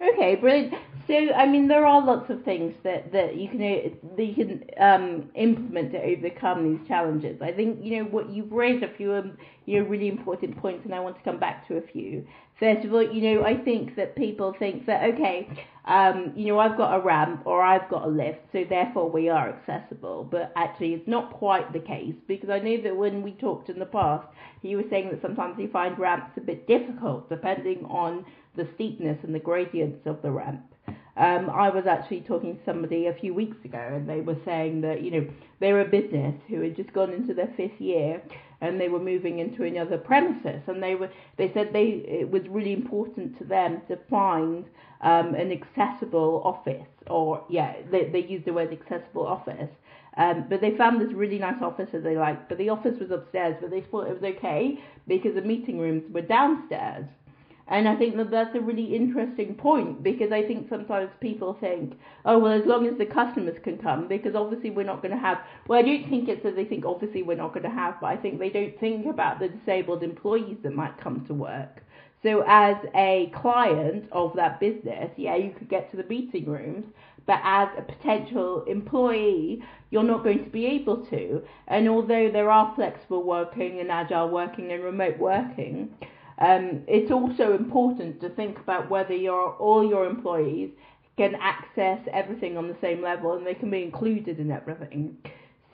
Okay, 0.00 0.36
brilliant. 0.36 0.74
So, 1.08 1.14
I 1.14 1.46
mean, 1.46 1.68
there 1.68 1.86
are 1.86 2.04
lots 2.04 2.28
of 2.28 2.44
things 2.44 2.74
that, 2.84 3.10
that 3.12 3.34
you 3.34 3.48
can 3.48 3.60
that 3.60 4.24
you 4.24 4.34
can 4.34 4.62
um, 4.78 5.30
implement 5.34 5.92
to 5.92 6.02
overcome 6.02 6.70
these 6.70 6.86
challenges. 6.86 7.40
I 7.40 7.50
think 7.50 7.78
you 7.82 7.96
know 7.96 8.04
what 8.10 8.28
you've 8.28 8.52
raised 8.52 8.84
a 8.84 8.94
few 8.94 9.14
um, 9.14 9.38
you 9.64 9.80
know 9.80 9.88
really 9.88 10.08
important 10.08 10.58
points, 10.58 10.84
and 10.84 10.94
I 10.94 11.00
want 11.00 11.16
to 11.16 11.22
come 11.22 11.40
back 11.40 11.66
to 11.68 11.78
a 11.78 11.80
few. 11.80 12.26
First 12.60 12.84
of 12.84 12.92
all, 12.92 13.02
you 13.02 13.22
know, 13.22 13.42
I 13.42 13.56
think 13.56 13.96
that 13.96 14.16
people 14.16 14.54
think 14.58 14.84
that 14.84 15.14
okay, 15.14 15.48
um, 15.86 16.34
you 16.36 16.48
know, 16.48 16.58
I've 16.58 16.76
got 16.76 16.94
a 16.94 17.02
ramp 17.02 17.40
or 17.46 17.62
I've 17.62 17.88
got 17.88 18.04
a 18.04 18.08
lift, 18.08 18.40
so 18.52 18.64
therefore 18.68 19.10
we 19.10 19.30
are 19.30 19.48
accessible. 19.48 20.28
But 20.30 20.52
actually, 20.56 20.92
it's 20.92 21.08
not 21.08 21.32
quite 21.32 21.72
the 21.72 21.80
case 21.80 22.16
because 22.26 22.50
I 22.50 22.58
know 22.58 22.82
that 22.82 22.94
when 22.94 23.22
we 23.22 23.32
talked 23.32 23.70
in 23.70 23.78
the 23.78 23.86
past, 23.86 24.28
you 24.60 24.76
were 24.76 24.90
saying 24.90 25.08
that 25.08 25.22
sometimes 25.22 25.56
you 25.58 25.70
find 25.70 25.98
ramps 25.98 26.32
a 26.36 26.42
bit 26.42 26.66
difficult 26.66 27.30
depending 27.30 27.86
on 27.86 28.26
the 28.56 28.68
steepness 28.74 29.16
and 29.22 29.34
the 29.34 29.38
gradients 29.38 30.06
of 30.06 30.20
the 30.20 30.30
ramp. 30.30 30.60
Um, 31.18 31.50
I 31.50 31.68
was 31.68 31.84
actually 31.86 32.20
talking 32.20 32.56
to 32.56 32.64
somebody 32.64 33.06
a 33.06 33.12
few 33.12 33.34
weeks 33.34 33.56
ago, 33.64 33.90
and 33.92 34.08
they 34.08 34.20
were 34.20 34.36
saying 34.44 34.82
that 34.82 35.02
you 35.02 35.10
know 35.10 35.26
they're 35.58 35.80
a 35.80 35.84
business 35.84 36.36
who 36.48 36.60
had 36.60 36.76
just 36.76 36.92
gone 36.92 37.12
into 37.12 37.34
their 37.34 37.52
fifth 37.56 37.80
year, 37.80 38.22
and 38.60 38.80
they 38.80 38.88
were 38.88 39.00
moving 39.00 39.40
into 39.40 39.64
another 39.64 39.98
premises, 39.98 40.62
and 40.68 40.80
they 40.80 40.94
were 40.94 41.10
they 41.36 41.52
said 41.52 41.72
they 41.72 42.04
it 42.06 42.30
was 42.30 42.46
really 42.48 42.72
important 42.72 43.36
to 43.38 43.44
them 43.44 43.82
to 43.88 43.96
find 44.08 44.64
um, 45.00 45.34
an 45.34 45.50
accessible 45.50 46.40
office, 46.44 46.86
or 47.08 47.44
yeah, 47.50 47.74
they 47.90 48.04
they 48.04 48.22
used 48.22 48.44
the 48.44 48.52
word 48.52 48.72
accessible 48.72 49.26
office. 49.26 49.70
Um, 50.16 50.46
but 50.48 50.60
they 50.60 50.76
found 50.76 51.00
this 51.00 51.12
really 51.12 51.38
nice 51.38 51.62
office 51.62 51.90
that 51.92 52.02
they 52.02 52.16
liked, 52.16 52.48
but 52.48 52.58
the 52.58 52.68
office 52.68 52.98
was 53.00 53.10
upstairs, 53.10 53.56
but 53.60 53.70
they 53.70 53.82
thought 53.82 54.08
it 54.08 54.20
was 54.20 54.34
okay 54.36 54.80
because 55.06 55.34
the 55.34 55.42
meeting 55.42 55.78
rooms 55.78 56.02
were 56.12 56.22
downstairs. 56.22 57.06
And 57.70 57.86
I 57.86 57.96
think 57.96 58.16
that 58.16 58.30
that's 58.30 58.54
a 58.54 58.60
really 58.60 58.94
interesting 58.94 59.54
point 59.54 60.02
because 60.02 60.32
I 60.32 60.42
think 60.42 60.68
sometimes 60.70 61.10
people 61.20 61.56
think, 61.60 61.98
oh, 62.24 62.38
well, 62.38 62.52
as 62.52 62.64
long 62.64 62.86
as 62.86 62.96
the 62.96 63.04
customers 63.04 63.56
can 63.62 63.76
come, 63.76 64.08
because 64.08 64.34
obviously 64.34 64.70
we're 64.70 64.84
not 64.84 65.02
going 65.02 65.14
to 65.14 65.20
have, 65.20 65.38
well, 65.66 65.78
I 65.78 65.82
don't 65.82 66.08
think 66.08 66.28
it's 66.28 66.42
that 66.44 66.56
they 66.56 66.64
think 66.64 66.86
obviously 66.86 67.22
we're 67.22 67.36
not 67.36 67.52
going 67.52 67.64
to 67.64 67.70
have, 67.70 68.00
but 68.00 68.06
I 68.06 68.16
think 68.16 68.38
they 68.38 68.48
don't 68.48 68.78
think 68.80 69.06
about 69.06 69.38
the 69.38 69.48
disabled 69.48 70.02
employees 70.02 70.56
that 70.62 70.74
might 70.74 70.98
come 70.98 71.26
to 71.26 71.34
work. 71.34 71.82
So 72.22 72.42
as 72.46 72.76
a 72.94 73.30
client 73.34 74.08
of 74.12 74.34
that 74.36 74.60
business, 74.60 75.10
yeah, 75.16 75.36
you 75.36 75.54
could 75.56 75.68
get 75.68 75.90
to 75.90 75.98
the 75.98 76.04
meeting 76.04 76.46
rooms, 76.46 76.86
but 77.26 77.40
as 77.44 77.68
a 77.76 77.82
potential 77.82 78.64
employee, 78.64 79.62
you're 79.90 80.02
not 80.02 80.24
going 80.24 80.42
to 80.44 80.50
be 80.50 80.64
able 80.66 81.04
to. 81.06 81.42
And 81.66 81.86
although 81.86 82.30
there 82.30 82.50
are 82.50 82.72
flexible 82.74 83.22
working 83.22 83.80
and 83.80 83.90
agile 83.90 84.30
working 84.30 84.72
and 84.72 84.82
remote 84.82 85.18
working, 85.18 85.90
um, 86.40 86.82
it's 86.86 87.10
also 87.10 87.54
important 87.54 88.20
to 88.20 88.28
think 88.30 88.58
about 88.58 88.88
whether 88.88 89.14
your 89.14 89.54
all 89.54 89.88
your 89.88 90.06
employees 90.06 90.70
can 91.16 91.34
access 91.34 91.98
everything 92.12 92.56
on 92.56 92.68
the 92.68 92.76
same 92.80 93.02
level 93.02 93.32
and 93.34 93.44
they 93.44 93.54
can 93.54 93.70
be 93.70 93.82
included 93.82 94.38
in 94.38 94.50
everything. 94.52 95.16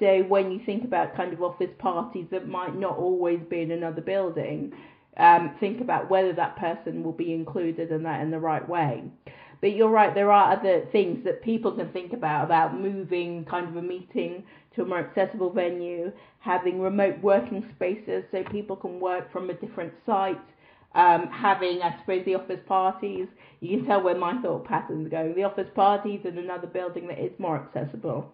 So 0.00 0.22
when 0.22 0.50
you 0.50 0.60
think 0.64 0.84
about 0.84 1.14
kind 1.14 1.32
of 1.32 1.42
office 1.42 1.70
parties 1.78 2.26
that 2.30 2.48
might 2.48 2.76
not 2.76 2.96
always 2.96 3.40
be 3.48 3.60
in 3.60 3.70
another 3.70 4.00
building, 4.00 4.72
um, 5.18 5.54
think 5.60 5.80
about 5.80 6.10
whether 6.10 6.32
that 6.32 6.56
person 6.56 7.02
will 7.02 7.12
be 7.12 7.32
included 7.32 7.90
in 7.92 8.02
that 8.02 8.20
in 8.22 8.30
the 8.30 8.38
right 8.38 8.66
way. 8.68 9.04
But 9.60 9.76
you're 9.76 9.88
right, 9.88 10.14
there 10.14 10.32
are 10.32 10.52
other 10.52 10.86
things 10.92 11.24
that 11.24 11.42
people 11.42 11.72
can 11.72 11.88
think 11.90 12.12
about 12.12 12.44
about 12.44 12.78
moving 12.78 13.44
kind 13.44 13.68
of 13.68 13.76
a 13.76 13.82
meeting 13.82 14.44
to 14.74 14.82
a 14.82 14.84
more 14.84 14.98
accessible 14.98 15.50
venue, 15.50 16.12
having 16.40 16.80
remote 16.80 17.18
working 17.22 17.64
spaces 17.76 18.24
so 18.30 18.42
people 18.44 18.76
can 18.76 18.98
work 18.98 19.30
from 19.32 19.48
a 19.50 19.54
different 19.54 19.92
site, 20.04 20.40
um, 20.94 21.26
having, 21.26 21.82
I 21.82 21.98
suppose, 22.00 22.24
the 22.24 22.36
office 22.36 22.60
parties. 22.68 23.26
You 23.60 23.78
can 23.78 23.86
tell 23.86 24.02
where 24.02 24.14
my 24.14 24.40
thought 24.40 24.64
pattern's 24.64 25.06
are 25.06 25.10
going. 25.10 25.34
The 25.34 25.42
office 25.42 25.68
parties 25.74 26.20
in 26.24 26.38
another 26.38 26.68
building 26.68 27.08
that 27.08 27.18
is 27.18 27.32
more 27.38 27.56
accessible. 27.56 28.32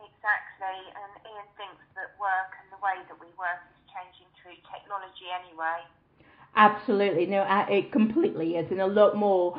Exactly, 0.00 0.80
and 0.98 1.12
Ian 1.24 1.48
thinks 1.56 1.84
that 1.96 2.12
work 2.20 2.52
and 2.60 2.68
the 2.68 2.80
way 2.84 3.00
that 3.08 3.16
we 3.16 3.30
work 3.38 3.62
is 3.72 3.80
changing 3.88 4.28
through 4.36 4.58
technology 4.68 5.32
anyway. 5.32 5.80
Absolutely, 6.60 7.24
no, 7.24 7.46
it 7.70 7.90
completely 7.90 8.56
is, 8.56 8.70
and 8.70 8.82
a 8.82 8.86
lot 8.86 9.16
more, 9.16 9.58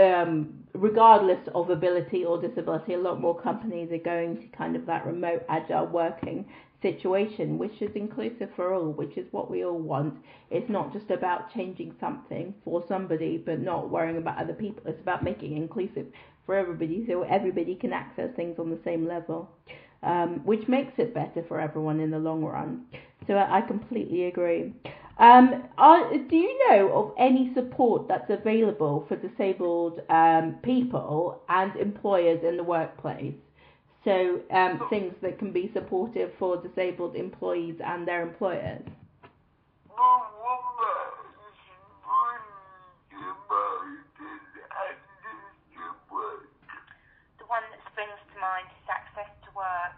um, 0.00 0.52
regardless 0.72 1.38
of 1.54 1.70
ability 1.70 2.24
or 2.24 2.40
disability, 2.42 2.94
a 2.94 2.98
lot 2.98 3.20
more 3.20 3.40
companies 3.40 3.92
are 3.92 3.98
going 3.98 4.38
to 4.38 4.56
kind 4.56 4.74
of 4.74 4.84
that 4.86 5.06
remote 5.06 5.44
agile 5.48 5.86
working 5.86 6.44
situation, 6.82 7.56
which 7.56 7.80
is 7.80 7.90
inclusive 7.94 8.48
for 8.56 8.74
all, 8.74 8.90
which 8.90 9.16
is 9.16 9.28
what 9.30 9.48
we 9.48 9.64
all 9.64 9.78
want. 9.78 10.14
It's 10.50 10.68
not 10.68 10.92
just 10.92 11.08
about 11.12 11.54
changing 11.54 11.94
something 12.00 12.52
for 12.64 12.82
somebody, 12.88 13.38
but 13.38 13.60
not 13.60 13.88
worrying 13.88 14.16
about 14.18 14.36
other 14.38 14.54
people. 14.54 14.82
It's 14.86 15.00
about 15.00 15.22
making 15.22 15.56
inclusive 15.56 16.06
for 16.46 16.56
everybody, 16.56 17.04
so 17.06 17.22
everybody 17.22 17.76
can 17.76 17.92
access 17.92 18.30
things 18.34 18.58
on 18.58 18.70
the 18.70 18.80
same 18.84 19.06
level, 19.06 19.48
um, 20.02 20.40
which 20.44 20.66
makes 20.66 20.94
it 20.98 21.14
better 21.14 21.44
for 21.46 21.60
everyone 21.60 22.00
in 22.00 22.10
the 22.10 22.18
long 22.18 22.42
run. 22.44 22.86
So 23.28 23.38
I 23.38 23.60
completely 23.60 24.24
agree. 24.24 24.74
Um, 25.18 25.68
are, 25.78 26.12
do 26.12 26.36
you 26.36 26.68
know 26.68 26.92
of 26.92 27.14
any 27.18 27.52
support 27.54 28.08
that's 28.08 28.28
available 28.30 29.04
for 29.08 29.16
disabled 29.16 30.00
um, 30.08 30.56
people 30.62 31.40
and 31.48 31.74
employers 31.76 32.40
in 32.42 32.56
the 32.56 32.64
workplace? 32.64 33.34
So 34.04 34.40
um, 34.50 34.80
things 34.90 35.14
that 35.22 35.38
can 35.38 35.52
be 35.52 35.70
supportive 35.72 36.32
for 36.38 36.60
disabled 36.60 37.14
employees 37.14 37.76
and 37.84 38.06
their 38.06 38.22
employers. 38.22 38.82
The 47.38 47.46
one 47.46 47.62
that 47.70 47.80
springs 47.92 48.20
to 48.34 48.40
mind 48.40 48.66
is 48.66 48.88
access 48.90 49.30
to 49.46 49.50
work. 49.56 49.96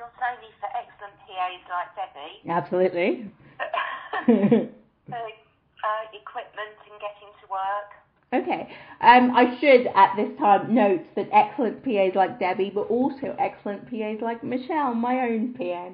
Not 0.00 0.12
only 0.36 0.52
for 0.60 0.68
excellent 0.78 1.16
PAs 1.26 1.64
like 1.66 1.90
Debbie, 1.98 2.29
Absolutely. 2.48 3.30
for 4.26 5.14
uh, 5.14 6.04
equipment 6.12 6.76
and 6.90 7.00
getting 7.00 7.30
to 7.40 7.46
work. 7.50 7.90
Okay. 8.32 8.68
Um, 9.00 9.32
I 9.34 9.58
should 9.60 9.88
at 9.88 10.14
this 10.16 10.38
time 10.38 10.72
note 10.72 11.02
that 11.16 11.28
excellent 11.32 11.82
PAs 11.84 12.12
like 12.14 12.38
Debbie, 12.38 12.70
but 12.72 12.82
also 12.82 13.34
excellent 13.38 13.90
PAs 13.90 14.18
like 14.22 14.44
Michelle, 14.44 14.94
my 14.94 15.20
own 15.20 15.54
PA. 15.54 15.88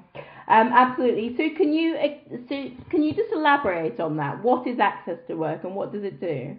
Um, 0.48 0.70
absolutely. 0.72 1.34
So 1.36 1.56
can 1.56 1.72
you 1.72 1.96
ex- 1.96 2.28
so 2.48 2.70
can 2.90 3.02
you 3.02 3.14
just 3.14 3.32
elaborate 3.32 3.98
on 3.98 4.16
that? 4.18 4.42
What 4.42 4.66
is 4.66 4.78
access 4.78 5.18
to 5.28 5.34
work 5.34 5.64
and 5.64 5.74
what 5.74 5.92
does 5.92 6.04
it 6.04 6.20
do? 6.20 6.56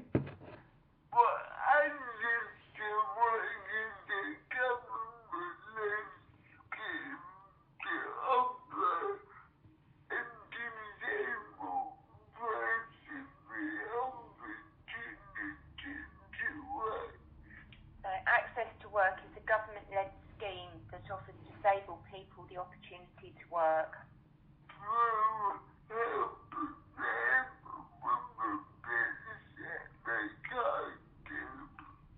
So 18.08 18.15
access 18.23 18.71
to 18.82 18.88
work 18.88 19.19
is 19.19 19.36
a 19.36 19.43
government-led 19.43 20.12
scheme 20.36 20.71
that 20.95 21.04
offers 21.12 21.36
disabled 21.43 22.00
people 22.08 22.47
the 22.47 22.56
opportunity 22.56 23.36
to 23.36 23.45
work. 23.52 24.00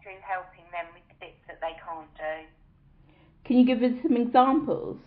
through 0.04 0.22
helping 0.22 0.70
them 0.70 0.86
with 0.94 1.02
the 1.10 1.18
bits 1.18 1.42
that 1.50 1.58
they 1.58 1.74
can't 1.82 2.10
do. 2.14 2.46
Can 3.46 3.58
you 3.58 3.59
give 3.70 3.84
us 3.84 3.94
some 4.02 4.18
examples? 4.18 4.98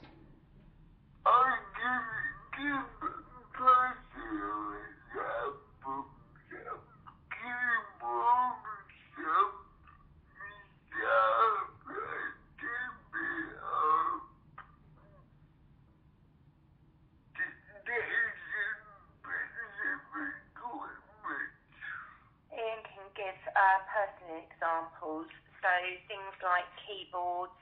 Ian 22.54 22.78
can 22.86 23.10
give 23.18 23.34
uh, 23.58 23.82
personal 23.90 24.38
examples, 24.38 25.26
so 25.58 25.68
things 26.06 26.36
like 26.46 26.62
keyboards, 26.86 27.58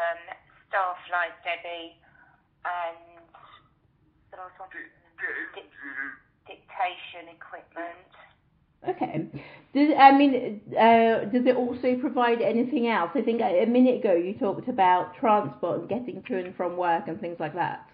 um, 0.00 0.20
staff 0.68 0.96
like 1.12 1.36
Debbie, 1.44 2.00
and 2.64 3.20
what 4.32 4.40
else 4.40 4.56
want 4.58 4.72
Dic- 5.54 5.68
dictation 6.48 7.28
equipment. 7.28 8.08
Okay. 8.88 9.28
Does 9.74 9.94
I 9.98 10.16
mean, 10.16 10.60
uh, 10.72 11.28
does 11.30 11.44
it 11.46 11.56
also 11.56 11.96
provide 12.00 12.40
anything 12.40 12.88
else? 12.88 13.10
I 13.14 13.20
think 13.20 13.42
a 13.42 13.62
a 13.62 13.66
minute 13.66 14.00
ago 14.00 14.14
you 14.14 14.32
talked 14.34 14.68
about 14.68 15.14
transport 15.16 15.80
and 15.80 15.88
getting 15.88 16.22
to 16.22 16.38
and 16.38 16.56
from 16.56 16.76
work 16.78 17.04
and 17.06 17.20
things 17.20 17.36
like 17.38 17.54
that. 17.54 17.89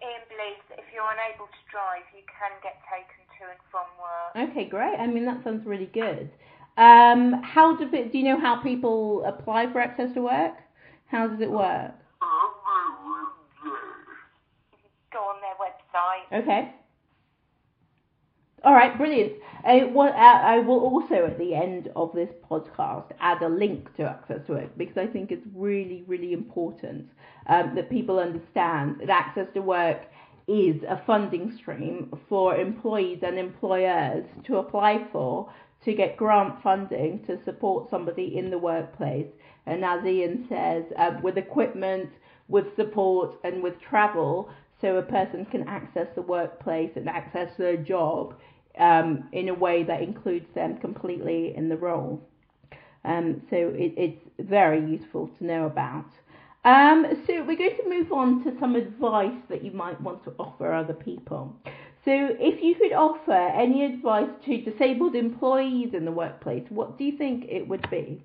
Believes 0.00 0.64
that 0.70 0.78
if 0.78 0.88
you're 0.94 1.04
unable 1.04 1.44
to 1.44 1.62
drive, 1.68 2.08
you 2.16 2.24
can 2.24 2.56
get 2.62 2.80
taken 2.88 3.20
to 3.36 3.52
and 3.52 3.60
from 3.68 3.84
work. 4.00 4.32
Okay, 4.50 4.64
great. 4.68 4.96
I 4.96 5.06
mean, 5.06 5.26
that 5.26 5.44
sounds 5.44 5.66
really 5.66 5.90
good. 5.92 6.30
Um, 6.78 7.42
how 7.42 7.76
do 7.76 7.90
do 7.90 8.16
you 8.16 8.24
know 8.24 8.40
how 8.40 8.62
people 8.62 9.24
apply 9.26 9.70
for 9.72 9.80
access 9.80 10.08
to 10.14 10.22
work? 10.22 10.54
How 11.08 11.26
does 11.26 11.40
it 11.40 11.50
work? 11.50 11.92
Go 15.12 15.18
on 15.18 15.40
their 15.42 15.58
website. 15.60 16.42
Okay. 16.42 16.74
All 18.64 18.72
right, 18.72 18.96
brilliant. 18.96 19.32
I 19.64 20.58
will 20.66 20.80
also, 20.80 21.26
at 21.26 21.38
the 21.38 21.54
end 21.54 21.90
of 21.96 22.12
this 22.14 22.30
podcast, 22.50 23.12
add 23.20 23.42
a 23.42 23.48
link 23.48 23.94
to 23.96 24.04
Access 24.04 24.46
to 24.46 24.52
Work 24.54 24.78
because 24.78 24.96
I 24.96 25.06
think 25.06 25.30
it's 25.30 25.46
really, 25.54 26.04
really 26.06 26.32
important 26.32 27.08
um, 27.46 27.74
that 27.74 27.90
people 27.90 28.18
understand 28.18 29.00
that 29.00 29.10
Access 29.10 29.48
to 29.54 29.60
Work 29.60 30.02
is 30.48 30.82
a 30.88 31.00
funding 31.06 31.56
stream 31.56 32.12
for 32.28 32.56
employees 32.56 33.20
and 33.22 33.38
employers 33.38 34.24
to 34.44 34.56
apply 34.56 35.06
for 35.12 35.52
to 35.84 35.94
get 35.94 36.16
grant 36.16 36.62
funding 36.62 37.24
to 37.26 37.42
support 37.44 37.88
somebody 37.88 38.36
in 38.36 38.50
the 38.50 38.58
workplace. 38.58 39.28
And 39.66 39.84
as 39.84 40.04
Ian 40.04 40.46
says, 40.48 40.84
uh, 40.96 41.12
with 41.22 41.38
equipment, 41.38 42.10
with 42.48 42.74
support, 42.76 43.36
and 43.44 43.62
with 43.62 43.80
travel, 43.80 44.50
so 44.80 44.96
a 44.96 45.02
person 45.02 45.44
can 45.46 45.68
access 45.68 46.08
the 46.14 46.22
workplace 46.22 46.90
and 46.96 47.08
access 47.08 47.50
their 47.56 47.76
job 47.76 48.34
um, 48.78 49.28
in 49.32 49.48
a 49.48 49.54
way 49.54 49.82
that 49.82 50.02
includes 50.02 50.46
them 50.54 50.78
completely 50.78 51.54
in 51.56 51.68
the 51.68 51.76
role. 51.76 52.20
Um, 53.04 53.42
so 53.50 53.56
it, 53.56 53.94
it's 53.96 54.22
very 54.38 54.80
useful 54.80 55.30
to 55.38 55.44
know 55.44 55.66
about. 55.66 56.06
Um, 56.64 57.06
so 57.26 57.42
we're 57.44 57.56
going 57.56 57.76
to 57.82 57.88
move 57.88 58.12
on 58.12 58.44
to 58.44 58.54
some 58.60 58.76
advice 58.76 59.40
that 59.48 59.64
you 59.64 59.70
might 59.70 59.98
want 60.00 60.22
to 60.24 60.34
offer 60.38 60.72
other 60.72 60.92
people. 60.92 61.56
So 62.04 62.12
if 62.12 62.62
you 62.62 62.74
could 62.74 62.92
offer 62.92 63.32
any 63.32 63.84
advice 63.84 64.28
to 64.46 64.62
disabled 64.62 65.14
employees 65.14 65.94
in 65.94 66.04
the 66.04 66.12
workplace, 66.12 66.64
what 66.68 66.98
do 66.98 67.04
you 67.04 67.16
think 67.16 67.46
it 67.48 67.66
would 67.66 67.88
be? 67.90 68.22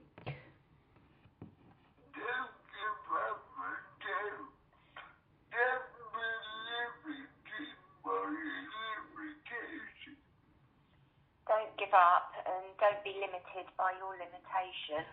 Give 11.85 11.93
up 11.93 12.33
and 12.45 12.65
don't 12.79 13.03
be 13.03 13.13
limited 13.21 13.69
by 13.77 13.93
your 14.01 14.17
limitations. 14.17 15.05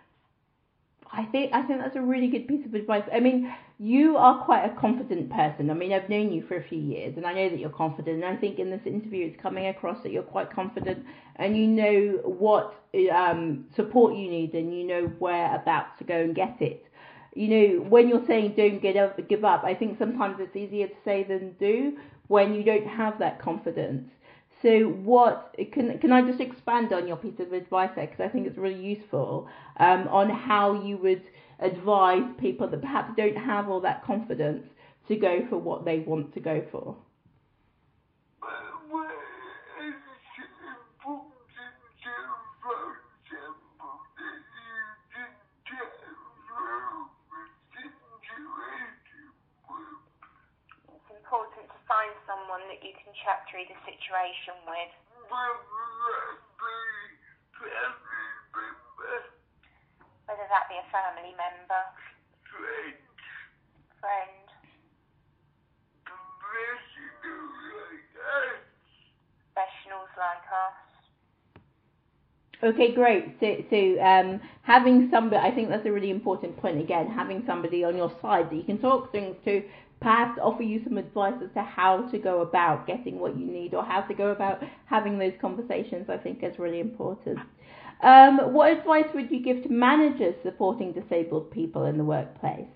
I 1.14 1.24
think 1.26 1.52
I 1.52 1.62
think 1.62 1.80
that's 1.80 1.96
a 1.96 2.00
really 2.00 2.28
good 2.28 2.48
piece 2.48 2.64
of 2.64 2.74
advice. 2.74 3.02
I 3.12 3.20
mean, 3.20 3.52
you 3.78 4.16
are 4.16 4.42
quite 4.44 4.64
a 4.64 4.80
confident 4.80 5.30
person. 5.30 5.68
I 5.68 5.74
mean, 5.74 5.92
I've 5.92 6.08
known 6.08 6.32
you 6.32 6.42
for 6.46 6.56
a 6.56 6.68
few 6.68 6.78
years, 6.78 7.14
and 7.16 7.26
I 7.26 7.34
know 7.34 7.50
that 7.50 7.58
you're 7.58 7.70
confident. 7.70 8.24
And 8.24 8.24
I 8.24 8.40
think 8.40 8.58
in 8.58 8.70
this 8.70 8.80
interview, 8.86 9.26
it's 9.26 9.42
coming 9.42 9.66
across 9.66 10.02
that 10.04 10.12
you're 10.12 10.22
quite 10.22 10.50
confident, 10.50 11.04
and 11.36 11.56
you 11.56 11.66
know 11.66 12.20
what 12.24 12.74
um, 13.14 13.66
support 13.76 14.14
you 14.14 14.30
need, 14.30 14.54
and 14.54 14.74
you 14.74 14.86
know 14.86 15.02
whereabouts 15.18 15.98
to 15.98 16.04
go 16.04 16.18
and 16.20 16.34
get 16.34 16.56
it. 16.62 16.86
You 17.34 17.48
know, 17.48 17.84
when 17.84 18.08
you're 18.08 18.24
saying 18.26 18.54
don't 18.56 18.80
get 18.80 18.96
up, 18.96 19.18
give 19.28 19.44
up, 19.44 19.64
I 19.64 19.74
think 19.74 19.98
sometimes 19.98 20.36
it's 20.38 20.56
easier 20.56 20.86
to 20.86 20.94
say 21.04 21.24
than 21.24 21.54
do 21.58 21.98
when 22.28 22.54
you 22.54 22.62
don't 22.62 22.86
have 22.86 23.18
that 23.18 23.40
confidence. 23.40 24.08
So 24.62 24.84
what 24.84 25.54
can 25.72 25.98
can 25.98 26.12
I 26.12 26.22
just 26.22 26.40
expand 26.40 26.92
on 26.92 27.08
your 27.08 27.16
piece 27.16 27.40
of 27.40 27.52
advice 27.52 27.90
there 27.96 28.06
because 28.06 28.20
I 28.20 28.28
think 28.28 28.46
it's 28.46 28.56
really 28.56 28.80
useful 28.80 29.48
um, 29.78 30.06
on 30.08 30.30
how 30.30 30.82
you 30.84 30.96
would 30.98 31.22
advise 31.58 32.22
people 32.38 32.68
that 32.68 32.80
perhaps 32.80 33.12
don't 33.16 33.36
have 33.36 33.68
all 33.68 33.80
that 33.80 34.04
confidence 34.04 34.64
to 35.08 35.16
go 35.16 35.44
for 35.48 35.58
what 35.58 35.84
they 35.84 36.00
want 36.00 36.32
to 36.34 36.40
go 36.40 36.64
for. 36.70 36.96
Someone 52.28 52.60
that 52.68 52.84
you 52.84 52.92
can 52.92 53.08
chat 53.24 53.48
through 53.48 53.64
the 53.64 53.78
situation 53.88 54.52
with. 54.68 54.92
Whether 60.28 60.46
that 60.52 60.68
be 60.68 60.76
a 60.76 60.86
family 60.92 61.32
member, 61.36 61.82
friend, 62.52 63.00
friend. 64.00 64.44
Professionals 69.52 70.12
like 70.16 70.44
us. 70.52 70.80
Okay, 72.62 72.94
great. 72.94 73.36
So, 73.40 73.56
so 73.68 74.00
um, 74.00 74.40
having 74.62 75.08
somebody, 75.10 75.36
I 75.36 75.50
think 75.54 75.68
that's 75.68 75.84
a 75.86 75.92
really 75.92 76.10
important 76.10 76.56
point. 76.56 76.80
Again, 76.80 77.08
having 77.08 77.42
somebody 77.46 77.84
on 77.84 77.96
your 77.96 78.12
side 78.22 78.50
that 78.50 78.56
you 78.56 78.62
can 78.62 78.78
talk 78.78 79.12
things 79.12 79.36
to, 79.44 79.62
perhaps 80.02 80.38
offer 80.42 80.62
you 80.64 80.82
some 80.84 80.98
advice 80.98 81.34
as 81.42 81.50
to 81.54 81.62
how 81.62 82.08
to 82.10 82.18
go 82.18 82.42
about 82.42 82.86
getting 82.86 83.20
what 83.20 83.38
you 83.38 83.46
need 83.46 83.72
or 83.72 83.84
how 83.84 84.00
to 84.02 84.14
go 84.14 84.32
about 84.32 84.60
having 84.86 85.18
those 85.18 85.32
conversations, 85.40 86.10
I 86.10 86.16
think 86.16 86.42
is 86.42 86.58
really 86.58 86.80
important. 86.80 87.38
Um, 88.02 88.52
what 88.52 88.72
advice 88.72 89.06
would 89.14 89.30
you 89.30 89.42
give 89.42 89.62
to 89.62 89.68
managers 89.68 90.34
supporting 90.42 90.92
disabled 90.92 91.52
people 91.52 91.84
in 91.84 91.98
the 91.98 92.04
workplace? 92.04 92.66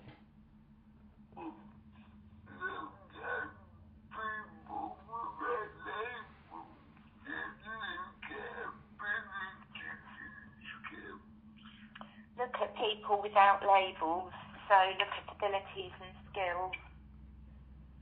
Look 12.39 12.53
at 12.61 12.71
people 12.77 13.19
without 13.21 13.61
labels, 13.65 14.31
so 14.69 14.75
look 14.99 15.09
at 15.09 15.35
abilities 15.35 15.91
and 15.99 16.13
skills. 16.31 16.86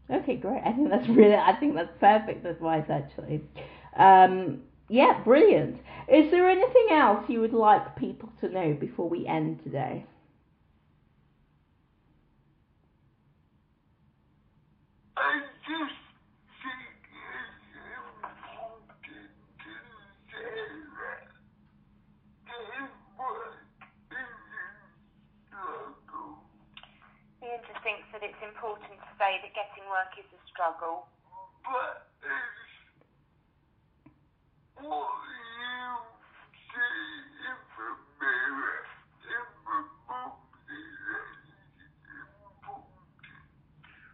Okay, 0.09 0.35
great. 0.35 0.61
I 0.63 0.71
think 0.73 0.89
that's 0.89 1.07
really, 1.09 1.35
I 1.35 1.55
think 1.59 1.75
that's 1.75 1.89
perfect 1.99 2.45
advice 2.45 2.85
actually. 2.89 3.41
Um, 3.97 4.61
yeah, 4.87 5.23
brilliant. 5.23 5.77
Is 6.07 6.29
there 6.31 6.47
anything 6.47 6.87
else 6.91 7.25
you 7.27 7.41
would 7.41 7.53
like 7.53 7.95
people 7.95 8.29
to 8.41 8.49
know 8.49 8.77
before 8.79 9.09
we 9.09 9.25
end 9.25 9.61
today? 9.63 10.05
thinks 27.85 28.09
that 28.09 28.25
it's 28.25 28.41
important 28.41 28.97
to 28.97 29.09
say 29.21 29.37
that 29.45 29.53
getting 29.53 29.85
work 29.93 30.09
struggle. 30.75 31.07
But 31.63 32.03
what 32.05 33.21
you 33.21 33.33
see 37.13 37.69
in 37.69 37.77
the 38.01 38.33
mirror, 38.33 38.73
in 39.71 39.77
the 39.85 39.93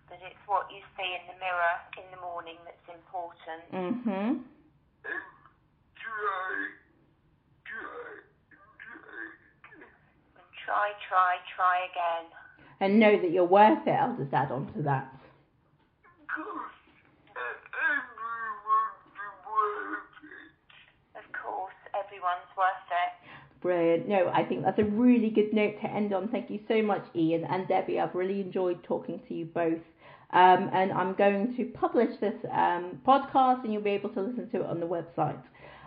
That 0.10 0.20
it's 0.28 0.44
what 0.48 0.68
you 0.68 0.82
see 1.00 1.12
in 1.16 1.24
the 1.32 1.38
mirror 1.40 1.76
in 1.96 2.04
the 2.12 2.20
morning 2.20 2.60
that's 2.68 2.84
important. 2.92 3.64
Mm-hmm. 3.72 4.44
try, 5.96 5.96
try, 5.96 6.76
try. 7.64 8.20
Try, 10.66 10.92
try, 11.08 11.40
try 11.56 11.88
again 11.88 12.28
and 12.82 13.00
know 13.00 13.22
that 13.22 13.32
you're 13.32 13.46
worth 13.46 13.88
it. 13.88 13.92
I'll 13.92 14.18
just 14.18 14.34
add 14.34 14.52
on 14.52 14.66
to 14.74 14.82
that. 14.82 15.21
Of 21.16 21.28
course, 21.34 21.74
everyone's 21.94 22.52
worth 22.58 22.88
it. 22.90 23.12
Brilliant. 23.62 24.08
No, 24.08 24.30
I 24.34 24.44
think 24.44 24.64
that's 24.64 24.80
a 24.80 24.86
really 24.86 25.30
good 25.30 25.54
note 25.54 25.76
to 25.82 25.92
end 25.92 26.14
on. 26.14 26.30
Thank 26.30 26.50
you 26.50 26.60
so 26.68 26.82
much, 26.82 27.06
Ian 27.16 27.44
and 27.46 27.68
Debbie. 27.68 28.00
I've 28.00 28.16
really 28.16 28.40
enjoyed 28.42 28.84
talking 28.84 29.20
to 29.28 29.34
you 29.34 29.46
both. 29.46 29.82
Um, 30.32 30.70
and 30.72 30.94
I'm 30.94 31.14
going 31.14 31.56
to 31.58 31.66
publish 31.66 32.18
this 32.22 32.34
um, 32.52 33.02
podcast, 33.06 33.66
and 33.66 33.74
you'll 33.74 33.82
be 33.84 33.90
able 33.90 34.10
to 34.12 34.22
listen 34.22 34.50
to 34.52 34.62
it 34.62 34.66
on 34.66 34.80
the 34.80 34.88
website. 34.88 35.42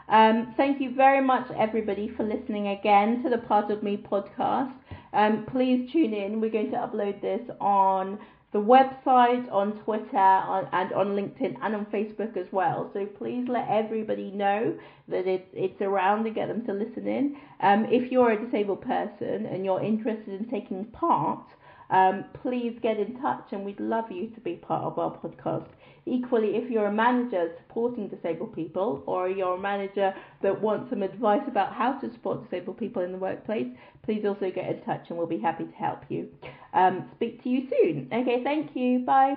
Um, 0.09 0.53
thank 0.59 0.81
you 0.81 0.95
very 0.95 1.25
much, 1.25 1.51
everybody, 1.59 2.13
for 2.15 2.25
listening 2.25 2.69
again 2.69 3.23
to 3.23 3.31
the 3.31 3.39
Part 3.39 3.71
of 3.71 3.83
Me 3.83 3.97
podcast. 3.97 4.75
Um, 5.15 5.47
please 5.51 5.91
tune 5.91 6.13
in. 6.13 6.41
We're 6.43 6.51
going 6.51 6.71
to 6.73 6.77
upload 6.77 7.23
this 7.23 7.41
on 7.61 8.19
the 8.55 8.61
website, 8.61 9.51
on 9.51 9.73
Twitter, 9.83 10.17
on, 10.17 10.69
and 10.73 10.93
on 10.93 11.09
LinkedIn 11.09 11.57
and 11.61 11.75
on 11.75 11.87
Facebook 11.87 12.37
as 12.37 12.47
well. 12.53 12.89
So 12.95 13.05
please 13.05 13.47
let 13.49 13.67
everybody 13.69 14.31
know 14.31 14.79
that 15.09 15.27
it's 15.27 15.49
it's 15.53 15.83
around 15.83 16.25
and 16.25 16.37
get 16.37 16.47
them 16.47 16.65
to 16.67 16.73
listen 16.73 17.09
in. 17.09 17.37
Um, 17.61 17.85
if 17.91 18.13
you're 18.13 18.31
a 18.31 18.45
disabled 18.45 18.83
person 18.83 19.47
and 19.47 19.65
you're 19.65 19.83
interested 19.83 20.41
in 20.41 20.49
taking 20.49 20.85
part, 20.85 21.45
um, 21.91 22.27
please 22.43 22.79
get 22.81 23.01
in 23.01 23.21
touch 23.21 23.45
and 23.51 23.65
we'd 23.65 23.81
love 23.81 24.13
you 24.13 24.29
to 24.29 24.41
be 24.41 24.55
part 24.55 24.85
of 24.85 25.01
our 25.01 25.19
podcast. 25.19 25.67
Equally, 26.07 26.57
if 26.57 26.71
you're 26.71 26.87
a 26.87 26.93
manager 26.93 27.51
supporting 27.59 28.09
disabled 28.09 28.55
people 28.55 29.03
or 29.07 29.29
you're 29.29 29.55
a 29.55 29.61
manager 29.61 30.15
that 30.43 30.61
wants 30.61 30.91
some 30.91 31.03
advice 31.03 31.43
about 31.49 31.73
how 31.73 31.93
to 32.01 32.13
support 32.13 32.45
disabled 32.45 32.79
people 32.79 33.03
in 33.03 33.13
the 33.13 33.19
workplace, 33.19 33.69
please 34.03 34.25
also 34.27 34.51
get 34.51 34.69
in 34.69 34.83
touch 34.83 35.07
and 35.09 35.17
we'll 35.17 35.27
be 35.27 35.39
happy 35.39 35.65
to 35.65 35.73
help 35.73 36.01
you. 36.09 36.29
Um, 36.75 37.09
speak 37.15 37.43
to 37.45 37.49
you 37.49 37.69
soon. 37.71 38.09
Okay, 38.13 38.43
thank 38.45 38.77
you. 38.77 38.99
Bye. 39.01 39.35